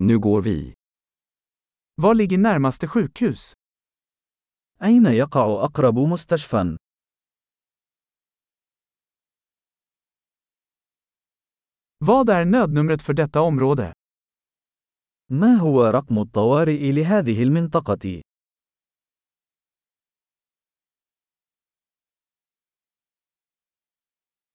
Nu 0.00 0.18
går 0.18 0.42
vi. 0.42 0.74
Var 1.94 2.14
ligger 2.14 2.38
närmaste 2.38 2.88
sjukhus? 2.88 3.52
أين 4.82 5.06
يقع 5.06 5.64
أقرب 5.64 5.98
مستشفى؟ 5.98 6.76
Vad 11.98 12.30
är 12.30 12.44
nödnumret 12.44 13.02
för 13.02 13.12
detta 13.14 13.40
område? 13.40 13.92
ما 15.30 15.54
هو 15.56 15.84
رقم 15.86 16.18
الطوارئ 16.18 16.92
لهذه 16.92 17.42
المنطقة؟ 17.42 18.22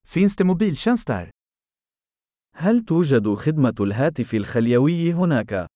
Finns 0.08 0.36
det 0.36 0.44
mobiltjänst 0.44 1.08
där? 1.08 1.32
هل 2.56 2.86
توجد 2.86 3.34
خدمة 3.34 3.76
الهاتف 3.80 4.34
الخليوي 4.34 5.14
هناك؟ 5.14 5.68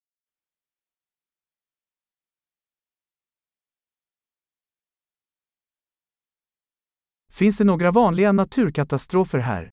Finns 7.30 7.58
det 7.58 7.64
några 7.64 7.92
vanliga 7.92 8.32
naturkatastrofer 8.32 9.40
här? 9.40 9.70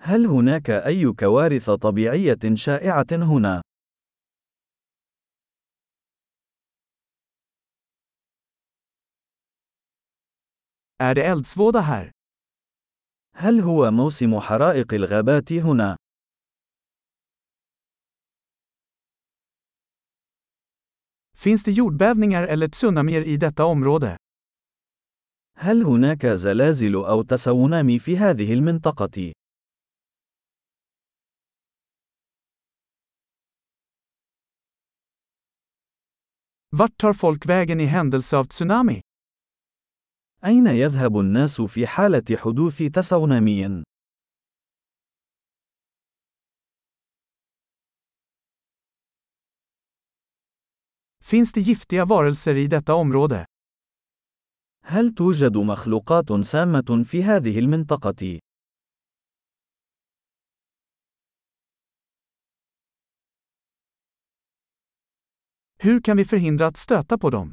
هل 0.00 0.26
هناك 0.26 0.70
أي 0.70 1.12
كوارث 1.12 1.70
طبيعية 1.70 2.54
شائعة 2.54 3.06
هنا؟ 3.12 3.62
Är 11.00 11.14
det 11.14 11.22
eldsvåda 11.22 11.80
här? 11.80 12.10
هل 13.40 13.60
هو 13.60 13.90
موسم 13.90 14.40
حرائق 14.40 14.94
الغابات 14.94 15.52
هنا؟ 15.52 15.96
Finns 21.36 21.64
det 21.64 21.70
jordbävningar 21.72 22.42
eller 22.42 22.68
tsunamier 22.68 23.22
i 23.22 23.36
detta 23.36 23.64
område? 23.64 24.16
هل 25.56 25.82
هناك 25.82 26.26
زلازل 26.26 26.94
أو 26.94 27.22
تسونامي 27.22 27.98
في 27.98 28.16
هذه 28.16 28.52
المنطقة؟ 28.54 29.32
Vart 36.70 36.96
tar 36.98 37.12
folk 37.12 37.46
vägen 37.46 37.80
i 37.80 37.84
händelse 37.84 38.36
av 38.36 38.44
tsunami? 38.44 39.00
أين 40.44 40.66
يذهب 40.66 41.18
الناس 41.18 41.60
في 41.60 41.86
حالة 41.86 42.36
حدوث 42.36 42.82
تسونامي؟ 42.82 43.82
Finns 51.20 51.52
det 51.52 51.60
giftiga 51.60 52.04
varelser 52.04 52.54
i 52.54 52.66
detta 52.66 52.94
område? 52.94 53.44
هل 54.84 55.14
توجد 55.14 55.56
مخلوقات 55.56 56.32
سامة 56.32 57.04
في 57.04 57.22
هذه 57.22 57.58
المنطقة؟ 57.58 58.38
Hur 65.80 66.00
kan 66.00 66.16
vi 66.16 66.24
förhindra 66.24 66.66
att 66.66 66.76
stöta 66.76 67.18
på 67.18 67.30
dem? 67.30 67.52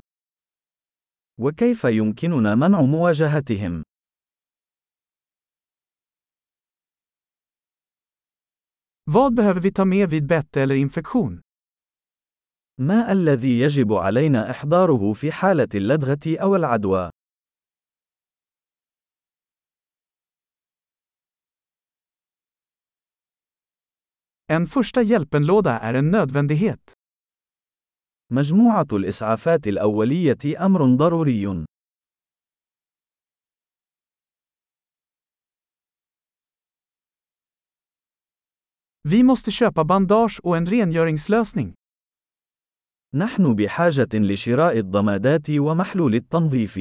وكيف 1.40 1.84
يمكننا 1.84 2.56
منع 2.56 2.82
مواجهتهم؟ 2.82 3.84
Vad 9.12 9.36
behöver 9.36 9.62
vi 9.62 9.72
ta 9.72 9.86
med 9.86 10.10
vid 10.10 10.28
bett 10.28 10.58
eller 10.58 10.76
infektion? 10.76 11.42
ما 12.80 13.12
الذي 13.12 13.60
يجب 13.60 13.94
علينا 13.94 14.52
إحضاره 14.52 15.14
في 15.14 15.32
حالة 15.32 15.70
اللدغة 15.76 16.38
أو 16.42 16.56
العدوى؟ 16.56 17.10
En 24.48 24.68
första 24.68 25.02
hjälpenlåda 25.02 25.80
är 25.80 25.94
en 25.94 26.12
nödvändighet. 26.12 26.94
مجموعة 28.32 28.88
الإسعافات 28.94 29.68
الأولية 29.68 30.66
أمر 30.66 30.96
ضروري. 30.96 31.66
Vi 39.08 39.24
måste 39.24 39.52
köpa 39.52 39.84
bandage 39.84 40.40
och 40.44 40.58
en 40.58 40.66
rengöringslösning. 40.66 41.74
نحن 43.16 43.56
بحاجة 43.56 44.10
لشراء 44.14 44.78
الضمادات 44.78 45.50
ومحلول 45.50 46.16
التنظيف. 46.16 46.80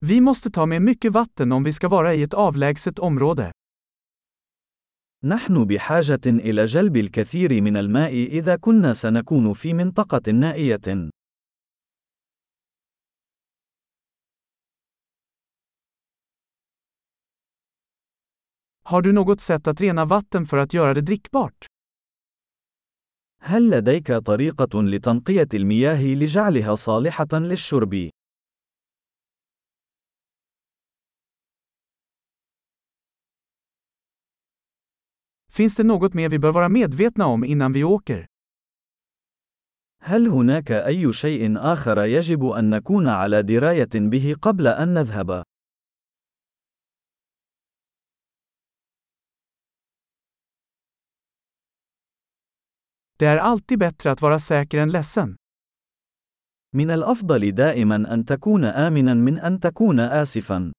Vi 0.00 0.20
måste 0.20 0.50
ta 0.50 0.66
med 0.66 0.82
mycket 0.82 1.12
vatten 1.12 1.52
om 1.52 1.64
vi 1.64 1.72
ska 1.72 1.88
vara 1.88 2.14
i 2.14 2.22
ett 2.22 2.34
avlägset 2.34 2.98
område. 2.98 3.52
نحن 5.24 5.64
بحاجة 5.64 6.20
إلى 6.26 6.64
جلب 6.64 6.96
الكثير 6.96 7.60
من 7.60 7.76
الماء 7.76 8.12
إذا 8.12 8.56
كنا 8.56 8.92
سنكون 8.92 9.52
في 9.52 9.72
منطقة 9.72 10.32
نائية. 10.32 11.10
Har 18.84 19.02
du 19.02 19.12
något 19.12 19.40
sätt 19.40 19.66
att 19.66 19.80
rena 19.80 20.04
vatten 20.04 20.46
för 20.46 20.58
att 20.58 20.74
göra 20.74 20.94
det 20.94 21.00
drickbart? 21.00 21.66
هل 23.40 23.70
لديك 23.70 24.12
طريقة 24.12 24.82
لتنقية 24.82 25.48
المياه 25.54 26.14
لجعلها 26.14 26.74
صالحة 26.74 27.28
للشرب؟ 27.32 28.10
Finns 35.52 35.76
det 35.76 35.84
något 35.84 36.14
mer 36.14 36.28
vi 36.28 36.38
bör 36.38 36.52
vara 36.52 36.68
medvetna 36.68 37.26
om 37.26 37.44
innan 37.44 37.72
vi 37.72 37.84
åker? 37.84 38.26
هل 40.02 40.26
هناك 40.26 40.70
أي 40.70 41.12
شيء 41.12 41.58
آخر 41.58 42.04
يجب 42.04 42.44
أن 42.44 42.70
نكون 42.70 43.08
على 43.08 43.42
دراية 43.42 43.90
به 43.94 44.34
قبل 44.42 44.66
أن 44.66 44.94
نذهب؟ 44.94 45.42
Det 53.18 53.26
är 53.26 53.36
alltid 53.36 53.78
bättre 53.78 54.10
att 54.10 54.22
vara 54.22 54.38
säker 54.38 54.78
än 54.78 54.90
ledsen. 54.90 55.36
من 56.74 56.90
الأفضل 56.90 57.54
دائما 57.54 58.14
أن 58.14 58.24
تكون 58.24 58.64
آمنا 58.64 59.14
من 59.14 59.38
أن 59.38 59.60
تكون 59.60 60.00
آسفا. 60.00 60.72